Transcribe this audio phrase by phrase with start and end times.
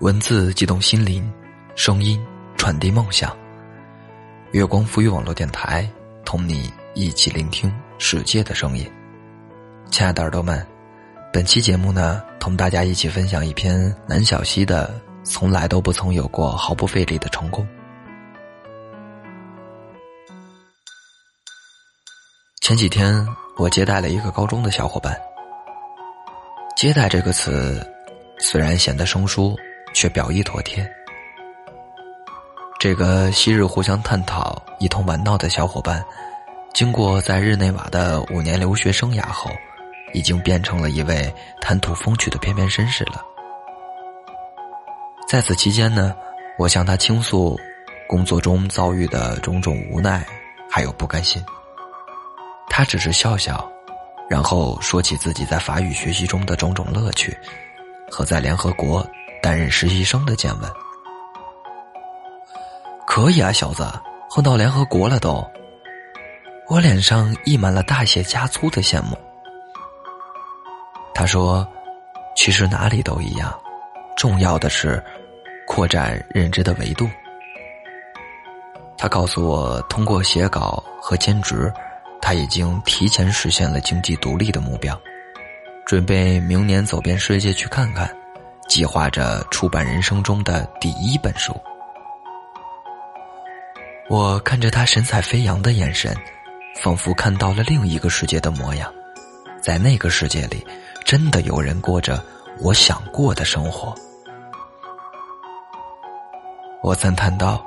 [0.00, 1.30] 文字激动心灵，
[1.76, 2.18] 声音
[2.56, 3.36] 传递梦想。
[4.52, 5.86] 月光浮语网络电台，
[6.24, 8.90] 同你一起聆听世界的声音。
[9.90, 10.66] 亲爱的耳朵们，
[11.30, 14.88] 本期节目呢，同大家一起分享一篇南小溪的
[15.30, 17.62] 《从来都不曾有过毫不费力的成功》。
[22.62, 23.22] 前几天，
[23.58, 25.14] 我接待了一个高中的小伙伴。
[26.74, 27.86] 接待这个词，
[28.38, 29.54] 虽然显得生疏。
[29.92, 30.88] 却表意妥帖。
[32.78, 36.02] 这个昔日互相探讨、一同玩闹的小伙伴，
[36.72, 39.50] 经过在日内瓦的五年留学生涯后，
[40.14, 43.22] 已经变成了一位谈吐风趣的翩翩绅士了。
[45.28, 46.16] 在此期间呢，
[46.58, 47.60] 我向他倾诉
[48.08, 50.26] 工作中遭遇的种种无奈，
[50.70, 51.44] 还有不甘心。
[52.70, 53.70] 他只是笑笑，
[54.28, 57.36] 然后说起自己在法语学习中的种种乐趣，
[58.10, 59.06] 和在联合国。
[59.42, 60.70] 担任实习生的见闻，
[63.06, 63.86] 可以啊，小子，
[64.28, 65.44] 混到联合国了都。
[66.68, 69.18] 我脸上溢满了大写加粗的羡慕。
[71.12, 71.66] 他说
[72.36, 73.52] ：“其实哪里都一样，
[74.16, 75.02] 重要的是
[75.66, 77.08] 扩展认知的维度。”
[78.96, 81.72] 他告诉我，通过写稿和兼职，
[82.22, 84.96] 他已经提前实现了经济独立的目标，
[85.84, 88.14] 准备明年走遍世界去看看。
[88.70, 91.52] 计划着出版人生中的第一本书。
[94.08, 96.16] 我看着他神采飞扬的眼神，
[96.76, 98.88] 仿佛看到了另一个世界的模样。
[99.60, 100.64] 在那个世界里，
[101.04, 102.22] 真的有人过着
[102.60, 103.92] 我想过的生活。
[106.80, 107.66] 我赞叹道：“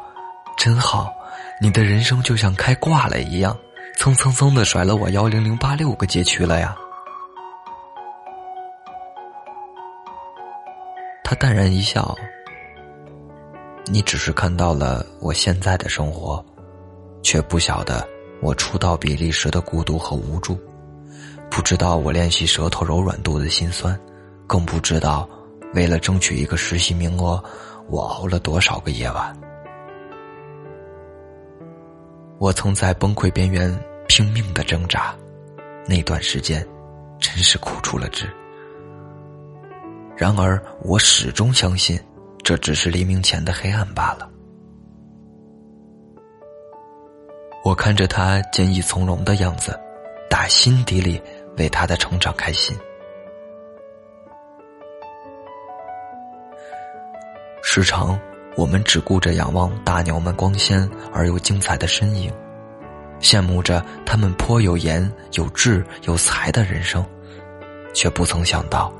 [0.58, 1.14] 真好，
[1.60, 3.58] 你的人生就像开挂了一样，
[3.98, 6.74] 蹭蹭蹭的甩了我幺零零八六个街区了呀。”
[11.44, 12.18] 淡然一笑
[13.92, 16.42] ：“你只是看到了我现在的生活，
[17.22, 18.08] 却不晓得
[18.42, 20.58] 我初到比利时的孤独和无助，
[21.52, 24.00] 不知道我练习舌头柔软度的心酸，
[24.48, 25.30] 更不知道
[25.74, 27.44] 为了争取一个实习名额，
[27.90, 29.38] 我熬了多少个夜晚。
[32.40, 33.78] 我曾在崩溃边缘
[34.08, 35.14] 拼命的挣扎，
[35.90, 36.66] 那段时间，
[37.20, 38.32] 真是苦出了汁。”
[40.16, 42.00] 然而，我始终相信，
[42.44, 44.30] 这只是黎明前的黑暗罢了。
[47.64, 49.78] 我看着他坚毅从容的样子，
[50.30, 51.22] 打心底里
[51.58, 52.78] 为他的成长开心。
[57.64, 58.20] 时常，
[58.56, 62.32] 我们只顾着仰望大鸟们光鲜而又精彩的身影，
[63.20, 67.04] 羡慕着他们颇有颜、有志、有才的人生，
[67.96, 68.94] 却不曾想到。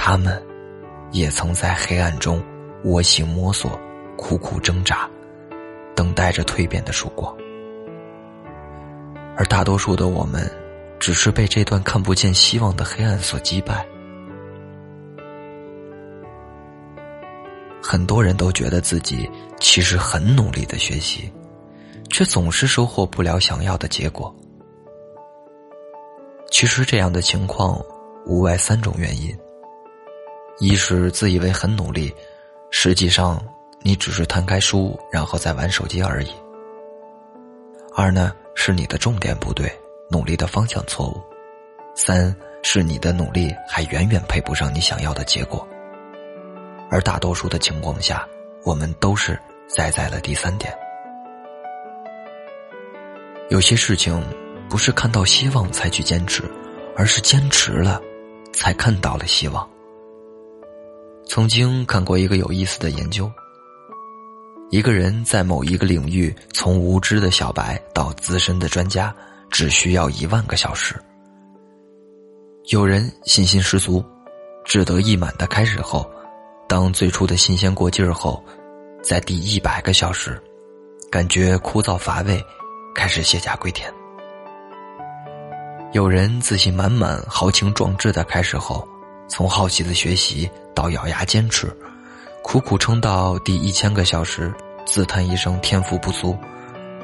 [0.00, 0.40] 他们，
[1.10, 2.40] 也曾在黑暗中
[2.84, 3.78] 窝心摸索、
[4.16, 5.10] 苦苦挣扎，
[5.96, 7.36] 等待着蜕变的曙光。
[9.36, 10.48] 而大多数的我们，
[11.00, 13.84] 只是被这段看不见希望的黑暗所击败。
[17.82, 19.28] 很多人都觉得自己
[19.58, 21.30] 其实很努力的学习，
[22.08, 24.34] 却总是收获不了想要的结果。
[26.50, 27.78] 其实这样的情况，
[28.26, 29.36] 无外三种原因。
[30.60, 32.12] 一是自以为很努力，
[32.70, 33.40] 实际上
[33.80, 36.32] 你只是摊开书，然后再玩手机而已。
[37.94, 39.72] 二呢是你的重点不对，
[40.10, 41.20] 努力的方向错误。
[41.94, 45.66] 三是你的努力还远远配不上你想要的结果。
[46.90, 48.26] 而大多数的情况下，
[48.64, 49.38] 我们都是
[49.68, 50.72] 栽在了第三点。
[53.48, 54.20] 有些事情
[54.68, 56.42] 不是看到希望才去坚持，
[56.96, 58.00] 而是坚持了，
[58.52, 59.68] 才看到了希望。
[61.28, 63.30] 曾经看过一个有意思的研究：
[64.70, 69.14] 一个人在某一个领域从无知的小白到资深的专家，
[69.50, 70.96] 只需要一万个小时。
[72.70, 74.02] 有人信心十足、
[74.64, 76.10] 志得意满的开始后，
[76.66, 78.42] 当最初的新鲜过劲儿后，
[79.02, 80.42] 在第一百个小时，
[81.10, 82.42] 感觉枯燥乏味，
[82.94, 83.92] 开始卸甲归田。
[85.92, 88.88] 有人自信满满、豪情壮志的开始后。
[89.28, 91.70] 从好奇的学习到咬牙坚持，
[92.42, 94.52] 苦苦撑到第一千个小时，
[94.86, 96.36] 自叹一声天赋不足，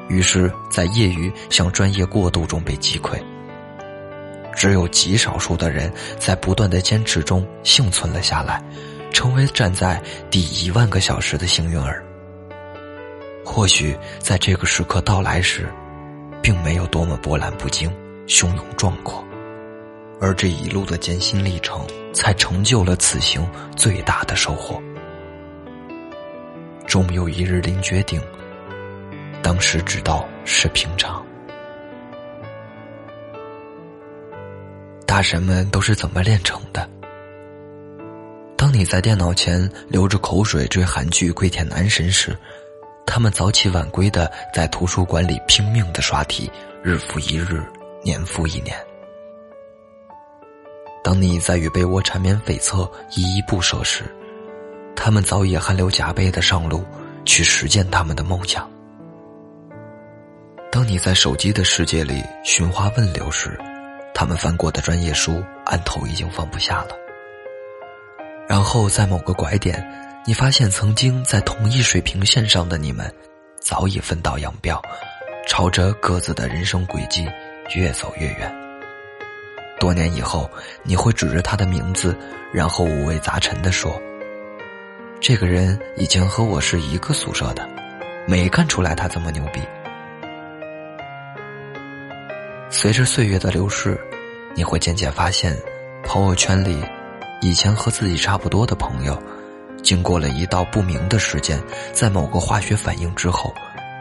[0.09, 3.21] 于是，在业余向专业过渡中被击溃。
[4.55, 8.63] 只有极少数的人在不断的坚持中幸存了下来，
[9.11, 10.01] 成为站在
[10.31, 12.03] 第一万个小时的幸运儿。
[13.45, 15.69] 或许在这个时刻到来时，
[16.41, 17.93] 并没有多么波澜不惊、
[18.27, 19.23] 汹涌壮阔。
[20.21, 23.45] 而这一路的艰辛历程，才成就了此行
[23.75, 24.81] 最大的收获。
[26.87, 28.19] 终有一日临绝顶，
[29.43, 31.23] 当时知道是平常。
[35.05, 36.89] 大神们都是怎么炼成的？
[38.57, 42.35] 当你在电脑前流着口水追韩剧《跪舔男神》时，
[43.05, 46.49] 他们早起晚归的在图书馆里拼命的刷题，
[46.81, 47.63] 日复一日，
[48.03, 48.75] 年复一年。
[51.05, 54.05] 当你在与被窝缠绵悱恻、依依不舍时，
[54.95, 56.83] 他们早已汗流浃背的上路
[57.23, 58.67] 去实践他们的梦想。
[60.71, 63.55] 当你在手机的世界里寻花问柳时，
[64.15, 66.95] 他们翻过的专业书案头已经放不下了。
[68.49, 69.87] 然后在某个拐点，
[70.25, 73.13] 你发现曾经在同一水平线上的你们，
[73.61, 74.81] 早已分道扬镳，
[75.47, 77.27] 朝着各自的人生轨迹
[77.75, 78.64] 越走越远。
[79.79, 80.49] 多年以后，
[80.83, 82.15] 你会指着他的名字，
[82.53, 83.99] 然后五味杂陈的说
[85.19, 87.67] ：“这个人以前和我是一个宿舍的，
[88.27, 89.61] 没看出来他这么牛逼。”
[92.69, 93.99] 随着岁月的流逝，
[94.55, 95.55] 你会渐渐发现，
[96.03, 96.83] 朋友圈里
[97.41, 99.21] 以前和自己差不多的朋友，
[99.83, 101.61] 经过了一道不明的时间，
[101.93, 103.53] 在某个化学反应之后，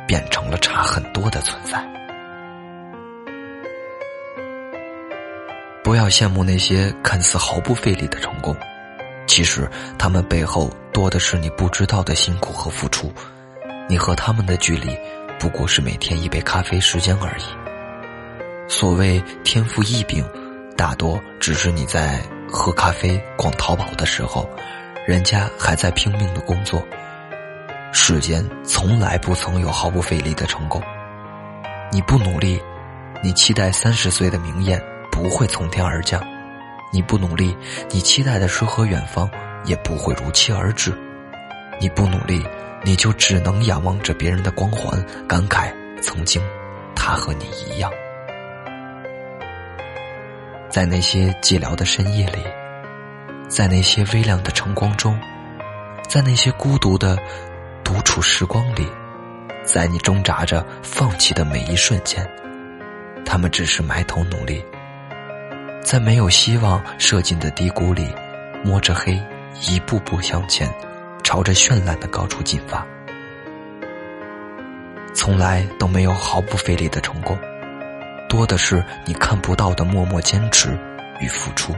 [0.06, 1.82] 变成了差很多的存在。
[5.85, 8.57] 不要羡慕那些看似毫不费力的成功，
[9.27, 13.13] 其实他们背后多的是你不知道的辛苦和付出。
[13.87, 14.97] 你和他们的距离，
[15.39, 17.43] 不过是每天一杯咖啡时间而已。
[18.67, 20.25] 所谓天赋异禀，
[20.75, 22.19] 大多只是你在
[22.51, 24.49] 喝咖啡、逛淘宝的时候，
[25.07, 26.83] 人家还在拼命的工作。
[27.93, 30.83] 世间从来不曾有毫不费力的成功。
[31.93, 32.59] 你不努力，
[33.23, 34.83] 你期待三十岁的明艳。
[35.14, 36.20] 不会从天而降，
[36.93, 37.56] 你不努力，
[37.88, 39.31] 你期待的诗和远方
[39.64, 40.93] 也不会如期而至。
[41.81, 42.44] 你不努力，
[42.82, 45.72] 你就只能仰望着别人的光环，感慨
[46.02, 46.43] 曾经
[46.96, 47.93] 他和你一样。
[50.69, 52.38] 在那些寂寥的深夜里，
[53.49, 55.16] 在那些微亮的晨光中，
[56.08, 57.16] 在那些孤独的
[57.84, 58.84] 独处时光里，
[59.64, 62.28] 在你挣扎着放弃的每一瞬间，
[63.25, 64.61] 他们只是埋头努力。
[65.85, 68.09] 在没有希望射进的低谷里，
[68.65, 69.21] 摸着黑，
[69.69, 70.67] 一步步向前，
[71.23, 72.85] 朝着绚烂的高处进发。
[75.13, 77.39] 从来都没有毫不费力的成功，
[78.31, 80.71] 多的是你看不到的默默坚持
[81.21, 81.75] 与付出。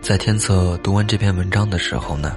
[0.00, 2.36] 在天策读完这篇文章的时候呢，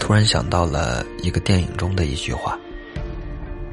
[0.00, 2.58] 突然想到了一个电影中的一句话：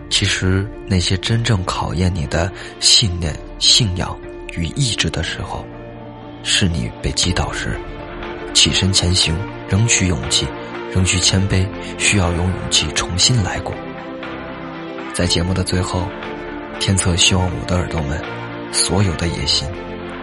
[0.10, 4.16] 其实那些真正考验你的信念、信仰。
[4.56, 5.66] 与意志的时候，
[6.44, 7.78] 是你被击倒时，
[8.54, 9.36] 起身前行，
[9.68, 10.48] 仍需勇气，
[10.92, 11.66] 仍需谦卑，
[11.98, 13.74] 需要有勇气重新来过。
[15.14, 16.08] 在节目的最后，
[16.80, 18.22] 天策希望我的耳朵们，
[18.72, 19.68] 所有的野心，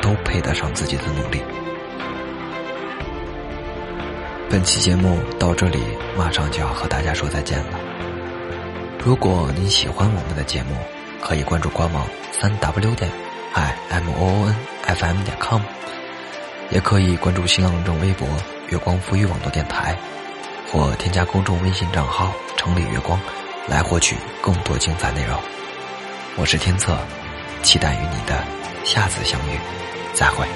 [0.01, 1.41] 都配得上自己的努力。
[4.49, 5.79] 本期节目到这里，
[6.17, 7.79] 马上就要和大家说再见了。
[9.05, 10.77] 如果您喜欢我们的节目，
[11.23, 13.30] 可以关注官网三 w 点。
[13.55, 14.55] I m o o n
[14.87, 15.61] f m 点 com，
[16.71, 18.29] 也可以关注新浪认微博
[18.71, 19.97] “月光浮语网络电台”，
[20.71, 23.21] 或添加公众微信账号“城里月光”，
[23.67, 25.39] 来获取更多精彩内容。
[26.37, 26.97] 我是天策，
[27.63, 28.45] 期待与你的
[28.85, 29.59] 下次相遇，
[30.15, 30.47] 再会。